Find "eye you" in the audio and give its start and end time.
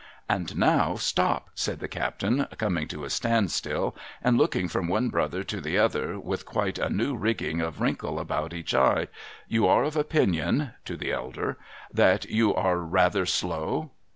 8.73-9.67